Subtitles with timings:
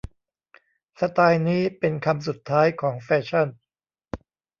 [0.99, 3.47] สไตล์นี้เป็นคำสุดท้ายของแฟชั่น